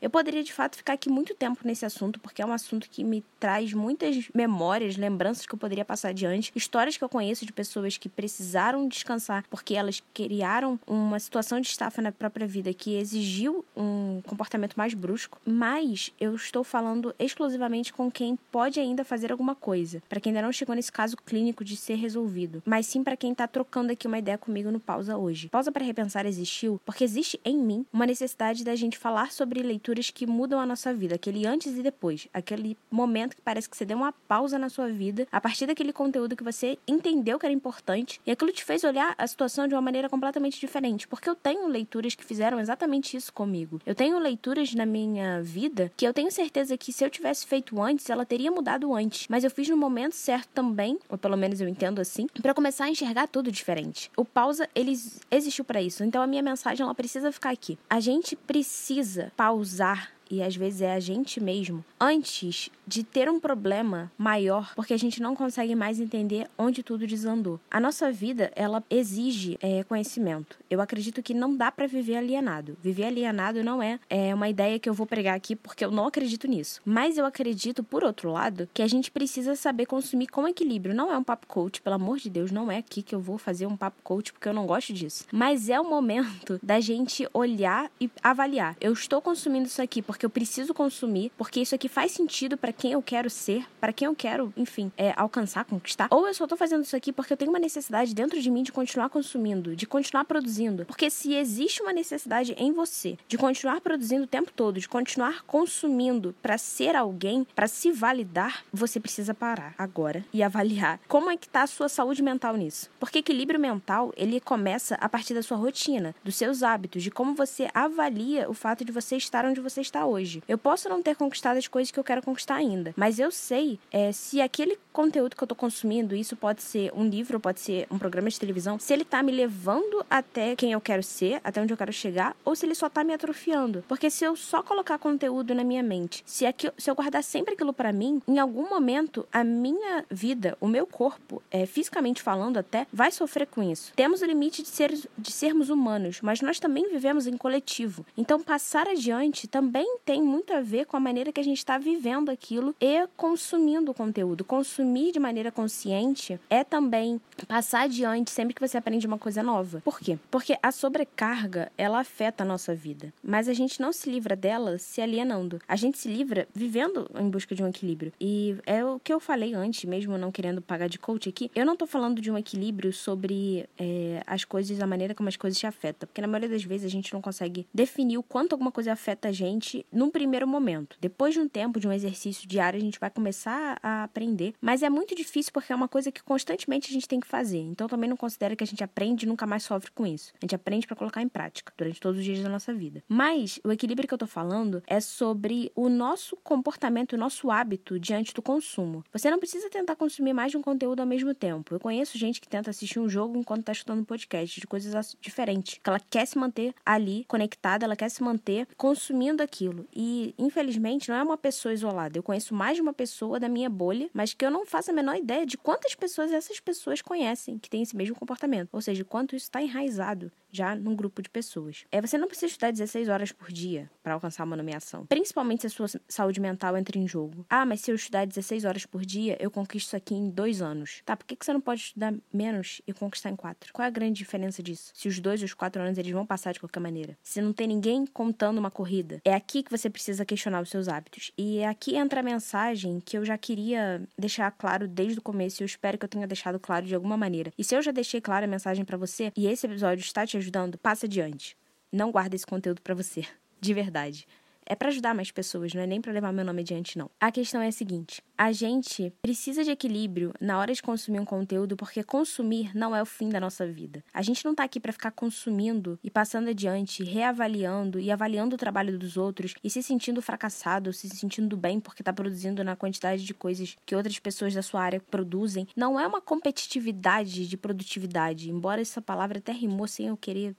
Eu 0.00 0.10
poderia 0.10 0.42
de 0.42 0.52
fato 0.52 0.76
ficar 0.76 0.94
aqui 0.94 1.08
muito 1.08 1.34
tempo 1.34 1.60
nesse 1.64 1.84
assunto, 1.84 2.20
porque 2.20 2.42
é 2.42 2.46
um 2.46 2.52
assunto 2.52 2.88
que 2.90 3.02
me 3.02 3.24
traz 3.38 3.72
muitas 3.72 4.28
memórias, 4.34 4.96
lembranças 4.96 5.46
que 5.46 5.54
eu 5.54 5.58
poderia 5.58 5.84
passar 5.84 6.10
adiante, 6.10 6.52
histórias 6.54 6.96
que 6.96 7.04
eu 7.04 7.08
conheço 7.08 7.46
de 7.46 7.52
pessoas 7.52 7.96
que 7.96 8.08
precisaram 8.08 8.86
descansar 8.88 9.44
porque 9.48 9.74
elas 9.74 10.02
criaram 10.12 10.78
uma 10.86 11.18
situação 11.18 11.60
de 11.60 11.68
estafa 11.68 12.02
na 12.02 12.12
própria 12.12 12.46
vida 12.46 12.72
que 12.72 12.96
exigiu 12.96 13.64
um 13.76 14.20
comportamento 14.26 14.76
mais 14.76 14.94
brusco, 14.94 15.40
mas 15.44 16.12
eu 16.20 16.34
estou 16.34 16.62
falando 16.62 17.14
exclusivamente 17.18 17.92
com 17.92 18.10
quem 18.10 18.38
pode 18.50 18.78
ainda 18.78 19.04
fazer 19.04 19.32
alguma 19.32 19.54
coisa, 19.54 20.02
para 20.08 20.20
quem 20.20 20.30
ainda 20.30 20.42
não 20.42 20.52
chegou 20.52 20.74
nesse 20.74 20.92
caso 20.92 21.16
clínico 21.16 21.64
de 21.64 21.76
ser 21.76 21.94
resolvido, 21.94 22.62
mas 22.64 22.86
sim 22.86 23.02
para 23.02 23.16
quem 23.16 23.32
está 23.32 23.46
trocando 23.46 23.92
aqui 23.92 24.06
uma 24.06 24.18
ideia 24.18 24.38
comigo 24.38 24.70
no 24.70 24.80
pausa 24.80 25.16
hoje. 25.16 25.48
Pausa 25.48 25.72
para 25.72 25.84
repensar 25.84 26.26
existiu 26.26 26.80
porque 26.84 27.04
existe 27.04 27.40
em 27.44 27.56
mim 27.58 27.86
uma 27.92 28.06
necessidade 28.06 28.64
da 28.64 28.74
gente 28.74 28.98
falar 28.98 29.29
sobre 29.32 29.62
leituras 29.62 30.10
que 30.10 30.26
mudam 30.26 30.60
a 30.60 30.66
nossa 30.66 30.92
vida, 30.92 31.14
aquele 31.14 31.46
antes 31.46 31.76
e 31.76 31.82
depois, 31.82 32.28
aquele 32.32 32.76
momento 32.90 33.36
que 33.36 33.42
parece 33.42 33.68
que 33.68 33.76
você 33.76 33.84
deu 33.84 33.96
uma 33.96 34.12
pausa 34.12 34.58
na 34.58 34.68
sua 34.68 34.88
vida 34.88 35.26
a 35.30 35.40
partir 35.40 35.66
daquele 35.66 35.92
conteúdo 35.92 36.36
que 36.36 36.44
você 36.44 36.78
entendeu 36.86 37.38
que 37.38 37.46
era 37.46 37.52
importante 37.52 38.20
e 38.26 38.30
aquilo 38.30 38.52
te 38.52 38.64
fez 38.64 38.84
olhar 38.84 39.14
a 39.18 39.26
situação 39.26 39.68
de 39.68 39.74
uma 39.74 39.82
maneira 39.82 40.08
completamente 40.08 40.58
diferente, 40.58 41.06
porque 41.06 41.28
eu 41.28 41.34
tenho 41.34 41.68
leituras 41.68 42.14
que 42.14 42.24
fizeram 42.24 42.58
exatamente 42.60 43.16
isso 43.16 43.32
comigo. 43.32 43.80
Eu 43.84 43.94
tenho 43.94 44.18
leituras 44.18 44.74
na 44.74 44.86
minha 44.86 45.42
vida 45.42 45.92
que 45.96 46.06
eu 46.06 46.14
tenho 46.14 46.30
certeza 46.30 46.76
que 46.76 46.92
se 46.92 47.04
eu 47.04 47.10
tivesse 47.10 47.46
feito 47.46 47.80
antes, 47.80 48.08
ela 48.08 48.24
teria 48.24 48.50
mudado 48.50 48.94
antes, 48.94 49.26
mas 49.28 49.44
eu 49.44 49.50
fiz 49.50 49.68
no 49.68 49.76
momento 49.76 50.14
certo 50.14 50.48
também, 50.54 50.98
ou 51.08 51.18
pelo 51.18 51.36
menos 51.36 51.60
eu 51.60 51.68
entendo 51.68 52.00
assim, 52.00 52.26
para 52.40 52.54
começar 52.54 52.84
a 52.84 52.90
enxergar 52.90 53.28
tudo 53.28 53.50
diferente. 53.50 54.10
O 54.16 54.24
pausa, 54.24 54.68
ele 54.74 54.92
existiu 55.30 55.64
para 55.64 55.82
isso. 55.82 56.02
Então 56.04 56.22
a 56.22 56.26
minha 56.26 56.42
mensagem 56.42 56.82
ela 56.82 56.94
precisa 56.94 57.32
ficar 57.32 57.50
aqui. 57.50 57.78
A 57.88 58.00
gente 58.00 58.34
precisa 58.34 59.19
pausar 59.36 60.10
e 60.30 60.42
às 60.42 60.54
vezes 60.54 60.82
é 60.82 60.92
a 60.92 61.00
gente 61.00 61.40
mesmo, 61.40 61.84
antes 62.00 62.70
de 62.86 63.02
ter 63.02 63.28
um 63.28 63.40
problema 63.40 64.10
maior, 64.16 64.72
porque 64.74 64.94
a 64.94 64.98
gente 64.98 65.20
não 65.20 65.34
consegue 65.34 65.74
mais 65.74 66.00
entender 66.00 66.46
onde 66.56 66.82
tudo 66.82 67.06
desandou. 67.06 67.60
A 67.70 67.80
nossa 67.80 68.10
vida, 68.12 68.52
ela 68.54 68.82
exige 68.88 69.58
é, 69.60 69.82
conhecimento. 69.84 70.58
Eu 70.68 70.80
acredito 70.80 71.22
que 71.22 71.34
não 71.34 71.56
dá 71.56 71.70
para 71.70 71.86
viver 71.86 72.16
alienado. 72.16 72.76
Viver 72.82 73.04
alienado 73.04 73.62
não 73.62 73.82
é, 73.82 73.98
é 74.08 74.34
uma 74.34 74.48
ideia 74.48 74.78
que 74.78 74.88
eu 74.88 74.94
vou 74.94 75.06
pregar 75.06 75.36
aqui, 75.36 75.54
porque 75.54 75.84
eu 75.84 75.90
não 75.90 76.06
acredito 76.06 76.48
nisso. 76.48 76.80
Mas 76.84 77.16
eu 77.18 77.24
acredito, 77.24 77.82
por 77.82 78.04
outro 78.04 78.30
lado, 78.30 78.68
que 78.72 78.82
a 78.82 78.88
gente 78.88 79.10
precisa 79.10 79.54
saber 79.54 79.86
consumir 79.86 80.26
com 80.26 80.46
equilíbrio. 80.46 80.94
Não 80.94 81.12
é 81.12 81.18
um 81.18 81.24
papo 81.24 81.46
coach, 81.46 81.80
pelo 81.80 81.96
amor 81.96 82.18
de 82.18 82.30
Deus, 82.30 82.50
não 82.50 82.70
é 82.70 82.78
aqui 82.78 83.02
que 83.02 83.14
eu 83.14 83.20
vou 83.20 83.38
fazer 83.38 83.66
um 83.66 83.76
papo 83.76 84.02
coach, 84.02 84.32
porque 84.32 84.48
eu 84.48 84.52
não 84.52 84.66
gosto 84.66 84.92
disso. 84.92 85.24
Mas 85.32 85.68
é 85.68 85.80
o 85.80 85.88
momento 85.88 86.58
da 86.62 86.80
gente 86.80 87.28
olhar 87.32 87.90
e 88.00 88.10
avaliar. 88.22 88.76
Eu 88.80 88.92
estou 88.92 89.20
consumindo 89.20 89.66
isso 89.66 89.80
aqui 89.80 90.02
porque 90.02 90.19
porque 90.20 90.26
eu 90.26 90.30
preciso 90.30 90.74
consumir, 90.74 91.32
porque 91.38 91.60
isso 91.60 91.74
aqui 91.74 91.88
faz 91.88 92.12
sentido 92.12 92.58
para 92.58 92.74
quem 92.74 92.92
eu 92.92 93.00
quero 93.00 93.30
ser, 93.30 93.66
para 93.80 93.90
quem 93.90 94.04
eu 94.04 94.14
quero, 94.14 94.52
enfim, 94.54 94.92
é, 94.94 95.14
alcançar, 95.16 95.64
conquistar. 95.64 96.08
Ou 96.10 96.26
eu 96.26 96.34
só 96.34 96.46
tô 96.46 96.58
fazendo 96.58 96.84
isso 96.84 96.94
aqui 96.94 97.10
porque 97.10 97.32
eu 97.32 97.38
tenho 97.38 97.50
uma 97.50 97.58
necessidade 97.58 98.14
dentro 98.14 98.38
de 98.38 98.50
mim 98.50 98.62
de 98.62 98.70
continuar 98.70 99.08
consumindo, 99.08 99.74
de 99.74 99.86
continuar 99.86 100.26
produzindo. 100.26 100.84
Porque 100.84 101.08
se 101.08 101.32
existe 101.34 101.80
uma 101.80 101.94
necessidade 101.94 102.54
em 102.58 102.70
você 102.70 103.16
de 103.26 103.38
continuar 103.38 103.80
produzindo 103.80 104.24
o 104.24 104.26
tempo 104.26 104.52
todo, 104.54 104.78
de 104.78 104.86
continuar 104.86 105.42
consumindo 105.44 106.34
para 106.42 106.58
ser 106.58 106.94
alguém, 106.94 107.46
para 107.54 107.66
se 107.66 107.90
validar, 107.90 108.62
você 108.70 109.00
precisa 109.00 109.32
parar 109.32 109.74
agora 109.78 110.22
e 110.34 110.42
avaliar 110.42 111.00
como 111.08 111.30
é 111.30 111.36
que 111.38 111.48
tá 111.48 111.62
a 111.62 111.66
sua 111.66 111.88
saúde 111.88 112.22
mental 112.22 112.56
nisso. 112.58 112.90
Porque 113.00 113.20
equilíbrio 113.20 113.58
mental, 113.58 114.12
ele 114.18 114.38
começa 114.38 114.96
a 114.96 115.08
partir 115.08 115.32
da 115.32 115.42
sua 115.42 115.56
rotina, 115.56 116.14
dos 116.22 116.36
seus 116.36 116.62
hábitos, 116.62 117.02
de 117.02 117.10
como 117.10 117.34
você 117.34 117.68
avalia 117.72 118.50
o 118.50 118.52
fato 118.52 118.84
de 118.84 118.92
você 118.92 119.16
estar 119.16 119.46
onde 119.46 119.60
você 119.60 119.80
está 119.80 120.04
hoje. 120.04 120.09
Eu 120.48 120.58
posso 120.58 120.88
não 120.88 121.02
ter 121.02 121.16
conquistado 121.16 121.56
as 121.56 121.68
coisas 121.68 121.90
que 121.90 121.98
eu 121.98 122.04
quero 122.04 122.22
conquistar 122.22 122.56
ainda, 122.56 122.92
mas 122.96 123.18
eu 123.18 123.30
sei 123.30 123.78
é, 123.90 124.12
se 124.12 124.40
aquele 124.40 124.78
conteúdo 124.92 125.36
que 125.36 125.42
eu 125.42 125.48
tô 125.48 125.54
consumindo, 125.54 126.14
isso 126.14 126.36
pode 126.36 126.62
ser 126.62 126.92
um 126.94 127.08
livro, 127.08 127.38
pode 127.38 127.60
ser 127.60 127.86
um 127.90 127.98
programa 127.98 128.28
de 128.28 128.38
televisão, 128.38 128.78
se 128.78 128.92
ele 128.92 129.04
tá 129.04 129.22
me 129.22 129.32
levando 129.32 130.04
até 130.10 130.56
quem 130.56 130.72
eu 130.72 130.80
quero 130.80 131.02
ser, 131.02 131.40
até 131.44 131.60
onde 131.60 131.72
eu 131.72 131.76
quero 131.76 131.92
chegar, 131.92 132.36
ou 132.44 132.54
se 132.54 132.66
ele 132.66 132.74
só 132.74 132.88
tá 132.88 133.04
me 133.04 133.14
atrofiando. 133.14 133.84
Porque 133.88 134.10
se 134.10 134.24
eu 134.24 134.34
só 134.36 134.62
colocar 134.62 134.98
conteúdo 134.98 135.54
na 135.54 135.64
minha 135.64 135.82
mente, 135.82 136.22
se, 136.26 136.44
se 136.76 136.90
eu 136.90 136.94
guardar 136.94 137.22
sempre 137.22 137.54
aquilo 137.54 137.72
para 137.72 137.92
mim, 137.92 138.20
em 138.26 138.38
algum 138.38 138.68
momento 138.68 139.26
a 139.32 139.44
minha 139.44 140.04
vida, 140.10 140.56
o 140.60 140.68
meu 140.68 140.86
corpo, 140.86 141.42
é, 141.50 141.66
fisicamente 141.66 142.22
falando 142.22 142.58
até, 142.58 142.86
vai 142.92 143.10
sofrer 143.10 143.46
com 143.46 143.62
isso. 143.62 143.92
Temos 143.94 144.22
o 144.22 144.26
limite 144.26 144.62
de, 144.62 144.68
ser, 144.68 144.92
de 145.16 145.32
sermos 145.32 145.70
humanos, 145.70 146.20
mas 146.20 146.40
nós 146.40 146.58
também 146.58 146.88
vivemos 146.90 147.26
em 147.26 147.36
coletivo. 147.36 148.04
Então 148.16 148.42
passar 148.42 148.88
adiante 148.88 149.46
também 149.46 149.99
tem 150.04 150.22
muito 150.22 150.52
a 150.52 150.60
ver 150.60 150.86
com 150.86 150.96
a 150.96 151.00
maneira 151.00 151.32
que 151.32 151.40
a 151.40 151.44
gente 151.44 151.58
está 151.58 151.78
vivendo 151.78 152.30
aquilo 152.30 152.74
e 152.80 153.06
consumindo 153.16 153.90
o 153.90 153.94
conteúdo. 153.94 154.44
Consumir 154.44 155.12
de 155.12 155.20
maneira 155.20 155.50
consciente 155.50 156.40
é 156.48 156.64
também 156.64 157.20
passar 157.46 157.82
adiante 157.82 158.30
sempre 158.30 158.54
que 158.54 158.60
você 158.60 158.76
aprende 158.76 159.06
uma 159.06 159.18
coisa 159.18 159.42
nova. 159.42 159.80
Por 159.84 160.00
quê? 160.00 160.18
Porque 160.30 160.56
a 160.62 160.72
sobrecarga, 160.72 161.70
ela 161.76 162.00
afeta 162.00 162.44
a 162.44 162.46
nossa 162.46 162.74
vida, 162.74 163.12
mas 163.22 163.48
a 163.48 163.52
gente 163.52 163.80
não 163.80 163.92
se 163.92 164.10
livra 164.10 164.36
dela 164.36 164.78
se 164.78 165.00
alienando. 165.00 165.60
A 165.66 165.76
gente 165.76 165.98
se 165.98 166.08
livra 166.08 166.48
vivendo 166.54 167.10
em 167.18 167.28
busca 167.28 167.54
de 167.54 167.62
um 167.62 167.68
equilíbrio. 167.68 168.12
E 168.20 168.56
é 168.66 168.84
o 168.84 168.98
que 168.98 169.12
eu 169.12 169.20
falei 169.20 169.54
antes, 169.54 169.84
mesmo 169.84 170.16
não 170.18 170.32
querendo 170.32 170.62
pagar 170.62 170.88
de 170.88 170.98
coach 170.98 171.28
aqui, 171.28 171.50
eu 171.54 171.66
não 171.66 171.76
tô 171.76 171.86
falando 171.86 172.20
de 172.20 172.30
um 172.30 172.38
equilíbrio 172.38 172.92
sobre 172.92 173.68
é, 173.78 174.22
as 174.26 174.44
coisas, 174.44 174.80
a 174.80 174.86
maneira 174.86 175.14
como 175.14 175.28
as 175.28 175.36
coisas 175.36 175.58
te 175.58 175.66
afetam. 175.66 176.06
Porque 176.06 176.20
na 176.20 176.28
maioria 176.28 176.48
das 176.48 176.64
vezes 176.64 176.86
a 176.86 176.90
gente 176.90 177.12
não 177.12 177.20
consegue 177.20 177.66
definir 177.72 178.18
o 178.18 178.22
quanto 178.22 178.52
alguma 178.52 178.72
coisa 178.72 178.92
afeta 178.92 179.28
a 179.28 179.32
gente 179.32 179.84
num 179.92 180.10
primeiro 180.10 180.46
momento. 180.46 180.96
Depois 181.00 181.34
de 181.34 181.40
um 181.40 181.48
tempo, 181.48 181.80
de 181.80 181.88
um 181.88 181.92
exercício 181.92 182.48
diário, 182.48 182.78
a 182.78 182.82
gente 182.82 183.00
vai 183.00 183.10
começar 183.10 183.78
a 183.82 184.04
aprender. 184.04 184.54
Mas 184.60 184.82
é 184.82 184.90
muito 184.90 185.14
difícil 185.14 185.52
porque 185.52 185.72
é 185.72 185.76
uma 185.76 185.88
coisa 185.88 186.10
que 186.12 186.22
constantemente 186.22 186.90
a 186.90 186.92
gente 186.92 187.08
tem 187.08 187.20
que 187.20 187.26
fazer. 187.26 187.58
Então 187.58 187.88
também 187.88 188.08
não 188.08 188.16
considero 188.16 188.56
que 188.56 188.64
a 188.64 188.66
gente 188.66 188.82
aprende 188.82 189.24
e 189.24 189.28
nunca 189.28 189.46
mais 189.46 189.62
sofre 189.62 189.90
com 189.90 190.06
isso. 190.06 190.32
A 190.40 190.44
gente 190.44 190.54
aprende 190.54 190.86
para 190.86 190.96
colocar 190.96 191.22
em 191.22 191.28
prática 191.28 191.72
durante 191.76 192.00
todos 192.00 192.18
os 192.18 192.24
dias 192.24 192.40
da 192.40 192.48
nossa 192.48 192.72
vida. 192.72 193.02
Mas 193.08 193.60
o 193.64 193.72
equilíbrio 193.72 194.08
que 194.08 194.14
eu 194.14 194.18
tô 194.18 194.26
falando 194.26 194.82
é 194.86 195.00
sobre 195.00 195.70
o 195.74 195.88
nosso 195.88 196.36
comportamento, 196.36 197.12
o 197.12 197.18
nosso 197.18 197.50
hábito 197.50 197.98
diante 197.98 198.34
do 198.34 198.42
consumo. 198.42 199.04
Você 199.12 199.30
não 199.30 199.38
precisa 199.38 199.70
tentar 199.70 199.96
consumir 199.96 200.32
mais 200.32 200.50
de 200.50 200.56
um 200.56 200.62
conteúdo 200.62 201.00
ao 201.00 201.06
mesmo 201.06 201.34
tempo. 201.34 201.74
Eu 201.74 201.80
conheço 201.80 202.18
gente 202.18 202.40
que 202.40 202.48
tenta 202.48 202.70
assistir 202.70 202.98
um 202.98 203.08
jogo 203.08 203.36
enquanto 203.36 203.64
tá 203.64 203.72
escutando 203.72 204.00
um 204.00 204.04
podcast 204.04 204.60
de 204.60 204.66
coisas 204.66 205.16
diferentes, 205.20 205.78
que 205.82 205.88
ela 205.88 206.00
quer 206.00 206.26
se 206.26 206.38
manter 206.38 206.74
ali 206.84 207.24
conectada, 207.26 207.84
ela 207.84 207.96
quer 207.96 208.08
se 208.08 208.22
manter 208.22 208.66
consumindo 208.76 209.42
aquilo. 209.42 209.69
E, 209.94 210.34
infelizmente, 210.38 211.08
não 211.08 211.16
é 211.16 211.22
uma 211.22 211.36
pessoa 211.36 211.72
isolada. 211.72 212.18
Eu 212.18 212.22
conheço 212.22 212.54
mais 212.54 212.76
de 212.76 212.82
uma 212.82 212.92
pessoa 212.92 213.38
da 213.38 213.48
minha 213.48 213.70
bolha, 213.70 214.08
mas 214.12 214.34
que 214.34 214.44
eu 214.44 214.50
não 214.50 214.66
faço 214.66 214.90
a 214.90 214.94
menor 214.94 215.16
ideia 215.16 215.46
de 215.46 215.56
quantas 215.56 215.94
pessoas 215.94 216.32
essas 216.32 216.60
pessoas 216.60 217.02
conhecem 217.02 217.58
que 217.58 217.70
têm 217.70 217.82
esse 217.82 217.96
mesmo 217.96 218.14
comportamento. 218.14 218.68
Ou 218.72 218.80
seja, 218.80 219.04
quanto 219.04 219.36
isso 219.36 219.46
está 219.46 219.62
enraizado 219.62 220.30
já 220.52 220.74
num 220.74 220.94
grupo 220.94 221.22
de 221.22 221.30
pessoas. 221.30 221.84
É, 221.90 222.00
você 222.00 222.18
não 222.18 222.26
precisa 222.26 222.46
estudar 222.46 222.70
16 222.70 223.08
horas 223.08 223.32
por 223.32 223.50
dia 223.52 223.90
para 224.02 224.14
alcançar 224.14 224.44
uma 224.44 224.56
nomeação. 224.56 225.06
Principalmente 225.06 225.62
se 225.62 225.66
a 225.66 225.70
sua 225.70 226.00
saúde 226.08 226.40
mental 226.40 226.76
entra 226.76 226.98
em 226.98 227.06
jogo. 227.06 227.44
Ah, 227.48 227.64
mas 227.64 227.80
se 227.80 227.90
eu 227.90 227.94
estudar 227.94 228.26
16 228.26 228.64
horas 228.64 228.86
por 228.86 229.04
dia, 229.04 229.36
eu 229.40 229.50
conquisto 229.50 229.88
isso 229.88 229.96
aqui 229.96 230.14
em 230.14 230.30
dois 230.30 230.62
anos. 230.62 231.02
Tá, 231.04 231.16
por 231.16 231.26
que, 231.26 231.36
que 231.36 231.44
você 231.44 231.52
não 231.52 231.60
pode 231.60 231.80
estudar 231.80 232.14
menos 232.32 232.80
e 232.86 232.92
conquistar 232.92 233.30
em 233.30 233.36
quatro? 233.36 233.72
Qual 233.72 233.84
é 233.84 233.88
a 233.88 233.90
grande 233.90 234.18
diferença 234.18 234.62
disso? 234.62 234.92
Se 234.94 235.08
os 235.08 235.18
dois 235.18 235.40
e 235.42 235.44
os 235.44 235.54
quatro 235.54 235.82
anos 235.82 235.98
eles 235.98 236.12
vão 236.12 236.26
passar 236.26 236.52
de 236.52 236.60
qualquer 236.60 236.80
maneira. 236.80 237.16
Se 237.22 237.40
não 237.40 237.52
tem 237.52 237.66
ninguém 237.66 238.06
contando 238.06 238.58
uma 238.58 238.70
corrida. 238.70 239.20
É 239.24 239.34
aqui 239.34 239.62
que 239.62 239.70
você 239.70 239.88
precisa 239.88 240.24
questionar 240.24 240.60
os 240.60 240.70
seus 240.70 240.88
hábitos. 240.88 241.32
E 241.36 241.62
aqui 241.64 241.96
entra 241.96 242.20
a 242.20 242.22
mensagem 242.22 243.00
que 243.00 243.16
eu 243.16 243.24
já 243.24 243.36
queria 243.36 244.02
deixar 244.18 244.50
claro 244.50 244.86
desde 244.86 245.18
o 245.18 245.22
começo 245.22 245.62
e 245.62 245.64
eu 245.64 245.66
espero 245.66 245.98
que 245.98 246.04
eu 246.04 246.08
tenha 246.08 246.26
deixado 246.26 246.58
claro 246.58 246.86
de 246.86 246.94
alguma 246.94 247.16
maneira. 247.16 247.52
E 247.56 247.64
se 247.64 247.74
eu 247.74 247.82
já 247.82 247.90
deixei 247.90 248.20
clara 248.20 248.46
a 248.46 248.48
mensagem 248.48 248.84
para 248.84 248.96
você 248.96 249.32
e 249.36 249.46
esse 249.46 249.66
episódio 249.66 250.02
está 250.02 250.26
te 250.26 250.39
ajudando, 250.40 250.78
passa 250.78 251.06
adiante. 251.06 251.56
Não 251.92 252.10
guarda 252.10 252.36
esse 252.36 252.46
conteúdo 252.46 252.82
para 252.82 252.94
você, 252.94 253.24
de 253.60 253.72
verdade 253.72 254.26
é 254.70 254.76
para 254.76 254.86
ajudar 254.86 255.16
mais 255.16 255.32
pessoas, 255.32 255.74
não 255.74 255.82
é 255.82 255.86
nem 255.86 256.00
para 256.00 256.12
levar 256.12 256.32
meu 256.32 256.44
nome 256.44 256.60
adiante, 256.60 256.96
não. 256.96 257.10
A 257.18 257.32
questão 257.32 257.60
é 257.60 257.66
a 257.66 257.72
seguinte: 257.72 258.22
a 258.38 258.52
gente 258.52 259.12
precisa 259.20 259.64
de 259.64 259.70
equilíbrio 259.72 260.32
na 260.40 260.60
hora 260.60 260.72
de 260.72 260.80
consumir 260.80 261.18
um 261.18 261.24
conteúdo, 261.24 261.76
porque 261.76 262.04
consumir 262.04 262.70
não 262.72 262.94
é 262.94 263.02
o 263.02 263.06
fim 263.06 263.28
da 263.28 263.40
nossa 263.40 263.66
vida. 263.66 264.04
A 264.14 264.22
gente 264.22 264.44
não 264.44 264.54
tá 264.54 264.62
aqui 264.62 264.78
para 264.78 264.92
ficar 264.92 265.10
consumindo 265.10 265.98
e 266.04 266.08
passando 266.08 266.50
adiante, 266.50 267.02
reavaliando 267.02 267.98
e 267.98 268.12
avaliando 268.12 268.54
o 268.54 268.58
trabalho 268.58 268.96
dos 268.96 269.16
outros 269.16 269.54
e 269.64 269.68
se 269.68 269.82
sentindo 269.82 270.22
fracassado, 270.22 270.92
se 270.92 271.08
sentindo 271.08 271.56
bem 271.56 271.80
porque 271.80 272.04
tá 272.04 272.12
produzindo 272.12 272.62
na 272.62 272.76
quantidade 272.76 273.24
de 273.24 273.34
coisas 273.34 273.76
que 273.84 273.96
outras 273.96 274.20
pessoas 274.20 274.54
da 274.54 274.62
sua 274.62 274.82
área 274.82 275.00
produzem. 275.00 275.66
Não 275.74 275.98
é 275.98 276.06
uma 276.06 276.20
competitividade 276.20 277.48
de 277.48 277.56
produtividade, 277.56 278.48
embora 278.48 278.80
essa 278.80 279.02
palavra 279.02 279.38
até 279.38 279.50
rimou 279.50 279.88
sem 279.88 280.06
eu 280.06 280.16
querer 280.16 280.54